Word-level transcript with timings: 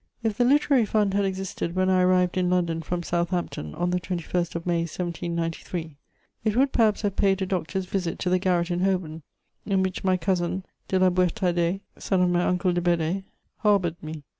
If 0.23 0.35
the 0.35 0.45
Literary 0.45 0.83
Fund 0.87 1.13
had 1.13 1.25
existed 1.25 1.75
when 1.75 1.87
I 1.87 2.01
arrived 2.01 2.35
in 2.35 2.49
London 2.49 2.81
from 2.81 3.03
Southampton 3.03 3.75
on 3.75 3.91
the 3.91 3.99
21st 3.99 4.55
of 4.55 4.65
May 4.65 4.79
1793, 4.79 5.95
it 6.43 6.55
would 6.55 6.71
perhaps 6.71 7.03
have 7.03 7.15
paid 7.15 7.39
a 7.43 7.45
doctor's 7.45 7.85
visit 7.85 8.17
to 8.17 8.29
the 8.31 8.39
garret 8.39 8.71
in 8.71 8.79
Holborn 8.79 9.21
in 9.63 9.83
which 9.83 10.03
my 10.03 10.17
cousin 10.17 10.65
de 10.87 10.97
La 10.97 11.11
Boüétardais, 11.11 11.81
son 11.99 12.19
of 12.23 12.31
my 12.31 12.43
uncle 12.43 12.73
de 12.73 12.81
Bedée, 12.81 13.25
harboured 13.57 14.01
me. 14.01 14.23